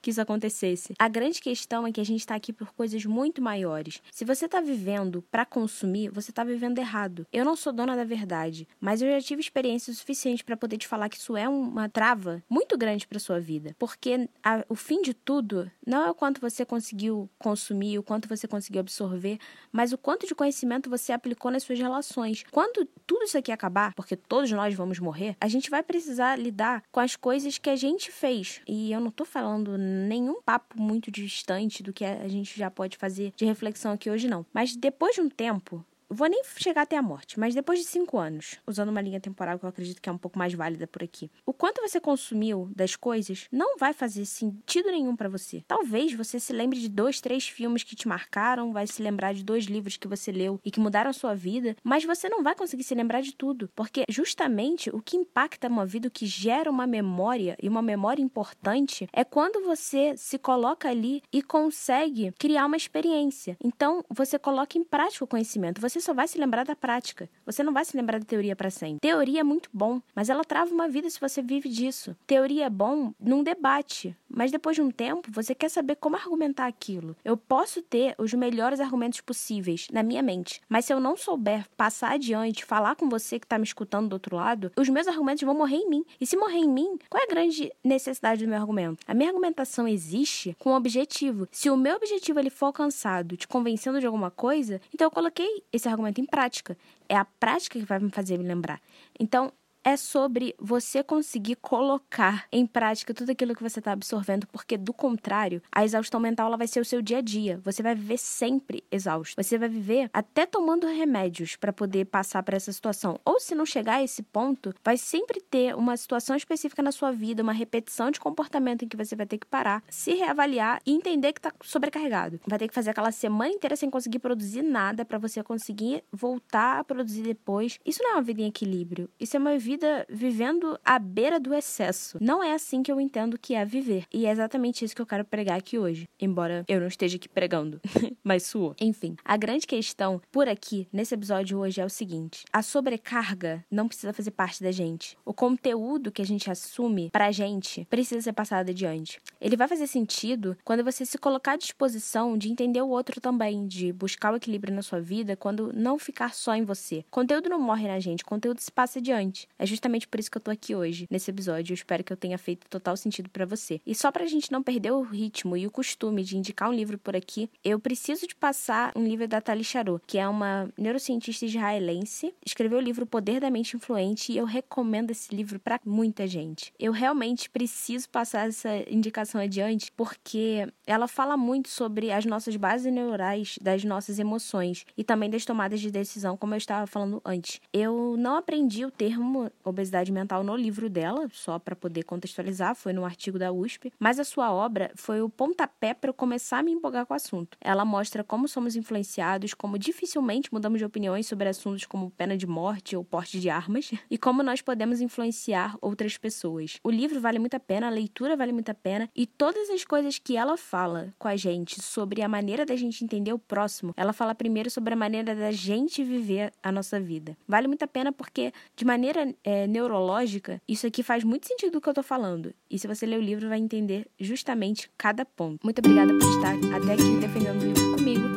que 0.00 0.10
isso 0.10 0.20
acontecesse. 0.20 0.94
A 0.98 1.08
grande 1.08 1.40
questão 1.40 1.86
é 1.86 1.92
que 1.92 2.00
a 2.00 2.04
gente 2.04 2.20
está 2.20 2.34
aqui 2.34 2.52
por 2.52 2.72
coisas 2.72 3.04
muito 3.04 3.42
maiores. 3.42 4.00
Se 4.10 4.24
você 4.24 4.46
está 4.46 4.60
vivendo 4.60 5.22
para 5.30 5.44
consumir, 5.44 6.10
você 6.10 6.30
está 6.30 6.44
vivendo 6.44 6.78
errado. 6.78 7.26
Eu 7.32 7.44
não 7.44 7.56
sou 7.56 7.72
dona 7.72 7.96
da 7.96 8.04
verdade, 8.04 8.68
mas 8.80 9.02
eu 9.02 9.10
já 9.10 9.20
tive 9.20 9.40
experiência 9.40 9.92
suficiente 9.92 10.44
para 10.44 10.56
poder 10.56 10.78
te 10.78 10.86
falar 10.86 11.08
que 11.08 11.16
isso 11.16 11.36
é 11.36 11.48
uma 11.48 11.88
trava 11.88 12.42
muito 12.48 12.76
grande 12.76 13.06
para 13.06 13.18
sua 13.18 13.40
vida, 13.40 13.74
porque 13.78 14.28
a, 14.42 14.64
o 14.68 14.74
fim 14.74 15.02
de 15.02 15.14
tudo 15.14 15.70
não 15.86 16.04
é 16.06 16.10
o 16.10 16.14
quanto 16.14 16.40
você 16.40 16.64
conseguiu 16.64 17.28
consumir, 17.38 17.98
o 17.98 18.02
quanto 18.02 18.28
você 18.28 18.46
conseguiu 18.46 18.80
absorver, 18.80 19.38
mas 19.72 19.92
o 19.92 19.98
quanto 19.98 20.26
de 20.26 20.34
conhecimento 20.34 20.90
você 20.90 21.12
aplicou 21.12 21.50
nas 21.50 21.62
suas 21.62 21.78
relações. 21.78 22.44
Quando 22.50 22.86
tudo 23.06 23.24
isso 23.24 23.38
aqui 23.38 23.52
acabar, 23.52 23.94
porque 23.94 24.16
todos 24.16 24.50
nós 24.52 24.74
vamos 24.74 24.98
morrer, 24.98 25.36
a 25.40 25.48
gente 25.48 25.70
vai 25.70 25.82
precisar 25.82 26.36
lidar 26.36 26.82
com 26.90 27.00
as 27.00 27.16
coisas 27.16 27.58
que 27.58 27.70
a 27.70 27.76
gente 27.76 28.10
fez. 28.10 28.60
E 28.66 28.92
eu 28.92 29.00
não 29.00 29.10
tô 29.10 29.24
falando 29.24 29.55
falando 29.56 29.78
nenhum 29.78 30.42
papo 30.42 30.80
muito 30.80 31.10
distante 31.10 31.82
do 31.82 31.92
que 31.92 32.04
a 32.04 32.28
gente 32.28 32.58
já 32.58 32.70
pode 32.70 32.96
fazer 32.96 33.32
de 33.34 33.44
reflexão 33.44 33.92
aqui 33.92 34.10
hoje, 34.10 34.28
não. 34.28 34.44
Mas 34.52 34.76
depois 34.76 35.14
de 35.14 35.20
um 35.20 35.28
tempo, 35.28 35.84
vou 36.08 36.28
nem 36.28 36.42
chegar 36.56 36.82
até 36.82 36.96
a 36.96 37.02
morte, 37.02 37.38
mas 37.38 37.54
depois 37.54 37.78
de 37.78 37.84
cinco 37.84 38.18
anos, 38.18 38.58
usando 38.66 38.90
uma 38.90 39.00
linha 39.00 39.20
temporal 39.20 39.58
que 39.58 39.64
eu 39.64 39.68
acredito 39.68 40.00
que 40.00 40.08
é 40.08 40.12
um 40.12 40.18
pouco 40.18 40.38
mais 40.38 40.54
válida 40.54 40.86
por 40.86 41.02
aqui, 41.02 41.30
o 41.44 41.52
quanto 41.52 41.80
você 41.80 42.00
consumiu 42.00 42.70
das 42.74 42.96
coisas 42.96 43.46
não 43.50 43.76
vai 43.76 43.92
fazer 43.92 44.24
sentido 44.24 44.90
nenhum 44.90 45.16
para 45.16 45.28
você. 45.28 45.64
Talvez 45.66 46.12
você 46.12 46.38
se 46.38 46.52
lembre 46.52 46.78
de 46.78 46.88
dois, 46.88 47.20
três 47.20 47.48
filmes 47.48 47.82
que 47.82 47.96
te 47.96 48.08
marcaram, 48.08 48.72
vai 48.72 48.86
se 48.86 49.02
lembrar 49.02 49.34
de 49.34 49.44
dois 49.44 49.64
livros 49.64 49.96
que 49.96 50.08
você 50.08 50.30
leu 50.30 50.60
e 50.64 50.70
que 50.70 50.80
mudaram 50.80 51.10
a 51.10 51.14
sua 51.14 51.34
vida, 51.34 51.76
mas 51.82 52.04
você 52.04 52.28
não 52.28 52.42
vai 52.42 52.54
conseguir 52.54 52.84
se 52.84 52.94
lembrar 52.94 53.20
de 53.20 53.34
tudo, 53.34 53.70
porque 53.74 54.04
justamente 54.08 54.90
o 54.90 55.00
que 55.00 55.16
impacta 55.16 55.68
uma 55.68 55.86
vida, 55.86 56.08
o 56.08 56.10
que 56.10 56.26
gera 56.26 56.70
uma 56.70 56.86
memória 56.86 57.56
e 57.62 57.68
uma 57.68 57.82
memória 57.82 58.22
importante 58.22 59.08
é 59.12 59.24
quando 59.24 59.64
você 59.64 60.16
se 60.16 60.38
coloca 60.38 60.88
ali 60.88 61.22
e 61.32 61.42
consegue 61.42 62.32
criar 62.38 62.66
uma 62.66 62.76
experiência. 62.76 63.56
Então, 63.62 64.04
você 64.08 64.38
coloca 64.38 64.78
em 64.78 64.84
prática 64.84 65.24
o 65.24 65.28
conhecimento. 65.28 65.80
Você 65.80 65.95
você 65.96 66.00
só 66.00 66.14
vai 66.14 66.28
se 66.28 66.38
lembrar 66.38 66.64
da 66.64 66.76
prática. 66.76 67.28
Você 67.46 67.62
não 67.62 67.72
vai 67.72 67.84
se 67.84 67.96
lembrar 67.96 68.18
da 68.18 68.24
teoria 68.24 68.54
para 68.54 68.70
sempre. 68.70 69.00
Teoria 69.00 69.40
é 69.40 69.42
muito 69.42 69.70
bom, 69.72 70.00
mas 70.14 70.28
ela 70.28 70.44
trava 70.44 70.72
uma 70.72 70.88
vida 70.88 71.08
se 71.08 71.18
você 71.18 71.40
vive 71.40 71.68
disso. 71.68 72.14
Teoria 72.26 72.66
é 72.66 72.70
bom 72.70 73.12
num 73.18 73.42
debate, 73.42 74.14
mas 74.28 74.50
depois 74.50 74.76
de 74.76 74.82
um 74.82 74.90
tempo 74.90 75.30
você 75.32 75.54
quer 75.54 75.70
saber 75.70 75.96
como 75.96 76.16
argumentar 76.16 76.66
aquilo. 76.66 77.16
Eu 77.24 77.36
posso 77.36 77.80
ter 77.80 78.14
os 78.18 78.34
melhores 78.34 78.78
argumentos 78.78 79.20
possíveis 79.22 79.88
na 79.90 80.02
minha 80.02 80.22
mente, 80.22 80.60
mas 80.68 80.84
se 80.84 80.92
eu 80.92 81.00
não 81.00 81.16
souber 81.16 81.66
passar 81.76 82.12
adiante, 82.12 82.64
falar 82.64 82.94
com 82.96 83.08
você 83.08 83.38
que 83.38 83.46
está 83.46 83.58
me 83.58 83.64
escutando 83.64 84.08
do 84.08 84.14
outro 84.14 84.36
lado, 84.36 84.70
os 84.76 84.88
meus 84.88 85.08
argumentos 85.08 85.44
vão 85.44 85.54
morrer 85.54 85.76
em 85.76 85.88
mim. 85.88 86.04
E 86.20 86.26
se 86.26 86.36
morrer 86.36 86.58
em 86.58 86.68
mim, 86.68 86.98
qual 87.08 87.22
é 87.22 87.24
a 87.24 87.30
grande 87.30 87.72
necessidade 87.82 88.44
do 88.44 88.50
meu 88.50 88.58
argumento? 88.58 88.98
A 89.06 89.14
minha 89.14 89.30
argumentação 89.30 89.88
existe 89.88 90.54
com 90.58 90.72
um 90.72 90.76
objetivo. 90.76 91.48
Se 91.50 91.70
o 91.70 91.76
meu 91.76 91.96
objetivo 91.96 92.38
ele 92.38 92.50
for 92.50 92.66
alcançado, 92.66 93.36
te 93.36 93.48
convencendo 93.48 93.98
de 93.98 94.06
alguma 94.06 94.30
coisa, 94.30 94.80
então 94.92 95.06
eu 95.06 95.10
coloquei 95.10 95.62
esse 95.72 95.85
esse 95.86 95.88
argumento 95.88 96.20
em 96.20 96.26
prática. 96.26 96.76
É 97.08 97.16
a 97.16 97.24
prática 97.24 97.78
que 97.78 97.84
vai 97.84 97.98
me 97.98 98.10
fazer 98.10 98.36
me 98.38 98.44
lembrar. 98.44 98.80
Então, 99.18 99.52
é 99.86 99.96
sobre 99.96 100.52
você 100.58 101.00
conseguir 101.00 101.54
colocar 101.54 102.48
em 102.50 102.66
prática 102.66 103.14
tudo 103.14 103.30
aquilo 103.30 103.54
que 103.54 103.62
você 103.62 103.78
está 103.78 103.92
absorvendo, 103.92 104.44
porque 104.48 104.76
do 104.76 104.92
contrário, 104.92 105.62
a 105.70 105.84
exaustão 105.84 106.18
mental 106.18 106.48
ela 106.48 106.56
vai 106.56 106.66
ser 106.66 106.80
o 106.80 106.84
seu 106.84 107.00
dia 107.00 107.18
a 107.18 107.20
dia. 107.20 107.60
Você 107.62 107.84
vai 107.84 107.94
viver 107.94 108.18
sempre 108.18 108.82
exausto. 108.90 109.40
Você 109.40 109.56
vai 109.56 109.68
viver 109.68 110.10
até 110.12 110.44
tomando 110.44 110.88
remédios 110.88 111.54
para 111.54 111.72
poder 111.72 112.06
passar 112.06 112.42
por 112.42 112.54
essa 112.54 112.72
situação. 112.72 113.20
Ou 113.24 113.38
se 113.38 113.54
não 113.54 113.64
chegar 113.64 113.98
a 113.98 114.02
esse 114.02 114.24
ponto, 114.24 114.74
vai 114.84 114.96
sempre 114.96 115.40
ter 115.40 115.76
uma 115.76 115.96
situação 115.96 116.34
específica 116.34 116.82
na 116.82 116.90
sua 116.90 117.12
vida, 117.12 117.44
uma 117.44 117.52
repetição 117.52 118.10
de 118.10 118.18
comportamento 118.18 118.84
em 118.84 118.88
que 118.88 118.96
você 118.96 119.14
vai 119.14 119.24
ter 119.24 119.38
que 119.38 119.46
parar, 119.46 119.84
se 119.88 120.14
reavaliar 120.14 120.80
e 120.84 120.94
entender 120.94 121.32
que 121.32 121.38
está 121.38 121.52
sobrecarregado. 121.62 122.40
Vai 122.44 122.58
ter 122.58 122.66
que 122.66 122.74
fazer 122.74 122.90
aquela 122.90 123.12
semana 123.12 123.52
inteira 123.52 123.76
sem 123.76 123.88
conseguir 123.88 124.18
produzir 124.18 124.62
nada 124.62 125.04
para 125.04 125.16
você 125.16 125.44
conseguir 125.44 126.02
voltar 126.10 126.80
a 126.80 126.84
produzir 126.84 127.22
depois. 127.22 127.78
Isso 127.86 128.02
não 128.02 128.10
é 128.10 128.14
uma 128.14 128.22
vida 128.22 128.42
em 128.42 128.46
equilíbrio. 128.46 129.08
Isso 129.20 129.36
é 129.36 129.38
uma 129.38 129.56
vida 129.56 129.75
vida 129.76 130.06
vivendo 130.08 130.78
à 130.82 130.98
beira 130.98 131.38
do 131.38 131.54
excesso. 131.54 132.16
Não 132.18 132.42
é 132.42 132.54
assim 132.54 132.82
que 132.82 132.90
eu 132.90 132.98
entendo 132.98 133.38
que 133.38 133.54
é 133.54 133.62
viver. 133.62 134.04
E 134.12 134.24
é 134.24 134.30
exatamente 134.30 134.82
isso 134.82 134.96
que 134.96 135.02
eu 135.02 135.06
quero 135.06 135.24
pregar 135.24 135.58
aqui 135.58 135.78
hoje. 135.78 136.08
Embora 136.18 136.64
eu 136.66 136.80
não 136.80 136.86
esteja 136.86 137.16
aqui 137.16 137.28
pregando, 137.28 137.78
mas 138.24 138.44
sua. 138.44 138.74
Enfim, 138.80 139.16
a 139.22 139.36
grande 139.36 139.66
questão 139.66 140.20
por 140.32 140.48
aqui, 140.48 140.88
nesse 140.90 141.14
episódio 141.14 141.58
hoje, 141.58 141.78
é 141.78 141.84
o 141.84 141.90
seguinte: 141.90 142.44
a 142.50 142.62
sobrecarga 142.62 143.62
não 143.70 143.86
precisa 143.86 144.14
fazer 144.14 144.30
parte 144.30 144.62
da 144.62 144.72
gente. 144.72 145.16
O 145.26 145.34
conteúdo 145.34 146.10
que 146.10 146.22
a 146.22 146.26
gente 146.26 146.50
assume 146.50 147.10
pra 147.10 147.30
gente 147.30 147.86
precisa 147.90 148.22
ser 148.22 148.32
passado 148.32 148.70
adiante. 148.70 149.20
Ele 149.38 149.56
vai 149.56 149.68
fazer 149.68 149.86
sentido 149.86 150.56
quando 150.64 150.82
você 150.82 151.04
se 151.04 151.18
colocar 151.18 151.52
à 151.52 151.56
disposição 151.56 152.38
de 152.38 152.50
entender 152.50 152.80
o 152.80 152.88
outro 152.88 153.20
também, 153.20 153.66
de 153.66 153.92
buscar 153.92 154.32
o 154.32 154.36
equilíbrio 154.36 154.74
na 154.74 154.82
sua 154.82 155.00
vida, 155.00 155.36
quando 155.36 155.70
não 155.74 155.98
ficar 155.98 156.32
só 156.32 156.54
em 156.54 156.64
você. 156.64 157.04
Conteúdo 157.10 157.50
não 157.50 157.60
morre 157.60 157.86
na 157.86 158.00
gente, 158.00 158.24
conteúdo 158.24 158.60
se 158.60 158.72
passa 158.72 159.00
adiante. 159.00 159.46
É 159.66 159.68
justamente 159.68 160.06
por 160.06 160.20
isso 160.20 160.30
que 160.30 160.38
eu 160.38 160.40
tô 160.40 160.52
aqui 160.52 160.76
hoje, 160.76 161.08
nesse 161.10 161.28
episódio. 161.28 161.72
Eu 161.72 161.74
espero 161.74 162.04
que 162.04 162.12
eu 162.12 162.16
tenha 162.16 162.38
feito 162.38 162.68
total 162.70 162.96
sentido 162.96 163.28
para 163.28 163.44
você. 163.44 163.80
E 163.84 163.96
só 163.96 164.12
pra 164.12 164.24
gente 164.24 164.52
não 164.52 164.62
perder 164.62 164.92
o 164.92 165.02
ritmo 165.02 165.56
e 165.56 165.66
o 165.66 165.72
costume 165.72 166.22
de 166.22 166.36
indicar 166.36 166.70
um 166.70 166.72
livro 166.72 166.96
por 166.96 167.16
aqui, 167.16 167.50
eu 167.64 167.80
preciso 167.80 168.28
de 168.28 168.34
passar 168.36 168.92
um 168.94 169.02
livro 169.02 169.26
da 169.26 169.40
Tali 169.40 169.64
Charot, 169.64 170.00
que 170.06 170.18
é 170.18 170.28
uma 170.28 170.70
neurocientista 170.78 171.44
israelense. 171.44 172.32
Escreveu 172.46 172.78
o 172.78 172.80
livro 172.80 173.04
Poder 173.06 173.40
da 173.40 173.50
Mente 173.50 173.76
Influente 173.76 174.30
e 174.30 174.36
eu 174.36 174.44
recomendo 174.44 175.10
esse 175.10 175.34
livro 175.34 175.58
para 175.58 175.80
muita 175.84 176.28
gente. 176.28 176.72
Eu 176.78 176.92
realmente 176.92 177.50
preciso 177.50 178.08
passar 178.08 178.46
essa 178.46 178.70
indicação 178.88 179.40
adiante 179.40 179.90
porque 179.96 180.68
ela 180.86 181.08
fala 181.08 181.36
muito 181.36 181.70
sobre 181.70 182.12
as 182.12 182.24
nossas 182.24 182.54
bases 182.54 182.92
neurais 182.92 183.58
das 183.60 183.82
nossas 183.82 184.20
emoções 184.20 184.86
e 184.96 185.02
também 185.02 185.28
das 185.28 185.44
tomadas 185.44 185.80
de 185.80 185.90
decisão, 185.90 186.36
como 186.36 186.54
eu 186.54 186.58
estava 186.58 186.86
falando 186.86 187.20
antes. 187.24 187.60
Eu 187.72 188.14
não 188.16 188.36
aprendi 188.36 188.84
o 188.84 188.92
termo 188.92 189.50
obesidade 189.64 190.12
mental 190.12 190.42
no 190.42 190.56
livro 190.56 190.88
dela, 190.88 191.28
só 191.32 191.58
para 191.58 191.76
poder 191.76 192.04
contextualizar, 192.04 192.74
foi 192.74 192.92
no 192.92 193.04
artigo 193.04 193.38
da 193.38 193.52
USP, 193.52 193.92
mas 193.98 194.18
a 194.18 194.24
sua 194.24 194.52
obra 194.52 194.90
foi 194.94 195.20
o 195.20 195.28
pontapé 195.28 195.94
para 195.94 196.10
eu 196.10 196.14
começar 196.14 196.58
a 196.58 196.62
me 196.62 196.72
empolgar 196.72 197.06
com 197.06 197.14
o 197.14 197.16
assunto. 197.16 197.56
Ela 197.60 197.84
mostra 197.84 198.22
como 198.22 198.48
somos 198.48 198.76
influenciados, 198.76 199.54
como 199.54 199.78
dificilmente 199.78 200.52
mudamos 200.52 200.78
de 200.78 200.84
opiniões 200.84 201.26
sobre 201.26 201.48
assuntos 201.48 201.84
como 201.84 202.10
pena 202.10 202.36
de 202.36 202.46
morte 202.46 202.96
ou 202.96 203.04
porte 203.04 203.40
de 203.40 203.50
armas 203.50 203.90
e 204.10 204.18
como 204.18 204.42
nós 204.42 204.60
podemos 204.60 205.00
influenciar 205.00 205.76
outras 205.80 206.16
pessoas. 206.16 206.78
O 206.82 206.90
livro 206.90 207.20
vale 207.20 207.38
muito 207.38 207.54
a 207.54 207.60
pena, 207.60 207.86
a 207.86 207.90
leitura 207.90 208.36
vale 208.36 208.52
muito 208.52 208.70
a 208.70 208.74
pena 208.74 209.08
e 209.14 209.26
todas 209.26 209.70
as 209.70 209.84
coisas 209.84 210.18
que 210.18 210.36
ela 210.36 210.56
fala 210.56 211.12
com 211.18 211.28
a 211.28 211.36
gente 211.36 211.82
sobre 211.82 212.22
a 212.22 212.28
maneira 212.28 212.64
da 212.64 212.76
gente 212.76 213.04
entender 213.04 213.32
o 213.32 213.38
próximo, 213.38 213.92
ela 213.96 214.12
fala 214.12 214.34
primeiro 214.34 214.70
sobre 214.70 214.94
a 214.94 214.96
maneira 214.96 215.34
da 215.34 215.50
gente 215.50 216.02
viver 216.02 216.52
a 216.62 216.72
nossa 216.72 217.00
vida. 217.00 217.36
Vale 217.46 217.68
muito 217.68 217.82
a 217.82 217.88
pena 217.88 218.12
porque 218.12 218.52
de 218.74 218.84
maneira 218.84 219.34
é, 219.46 219.64
neurológica, 219.68 220.60
isso 220.66 220.88
aqui 220.88 221.04
faz 221.04 221.22
muito 221.22 221.46
sentido 221.46 221.74
do 221.74 221.80
que 221.80 221.88
eu 221.88 221.94
tô 221.94 222.02
falando. 222.02 222.52
E 222.68 222.80
se 222.80 222.88
você 222.88 223.06
ler 223.06 223.20
o 223.20 223.22
livro, 223.22 223.48
vai 223.48 223.60
entender 223.60 224.08
justamente 224.18 224.90
cada 224.98 225.24
ponto. 225.24 225.62
Muito 225.62 225.78
obrigada 225.78 226.12
por 226.12 226.28
estar 226.28 226.54
até 226.74 226.94
aqui 226.94 227.16
defendendo 227.20 227.62
o 227.62 227.66
livro 227.66 227.96
comigo. 227.96 228.28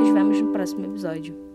Nos 0.00 0.12
vemos 0.14 0.40
no 0.40 0.52
próximo 0.52 0.86
episódio. 0.86 1.51